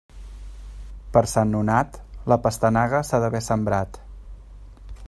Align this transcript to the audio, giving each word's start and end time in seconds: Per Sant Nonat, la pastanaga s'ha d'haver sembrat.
Per 1.17 1.21
Sant 1.33 1.53
Nonat, 1.57 2.01
la 2.33 2.39
pastanaga 2.47 3.05
s'ha 3.11 3.21
d'haver 3.27 3.45
sembrat. 3.51 4.03